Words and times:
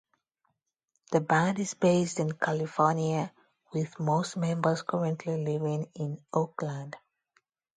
The 1.11 1.21
band 1.21 1.59
is 1.59 1.75
based 1.75 2.19
in 2.19 2.31
California, 2.31 3.31
with 3.71 3.99
most 3.99 4.35
members 4.35 4.81
currently 4.81 5.37
living 5.45 5.91
in 5.93 6.17
Oakland. 6.33 6.97